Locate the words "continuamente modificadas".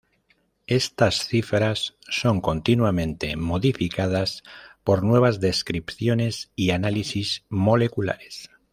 2.41-4.41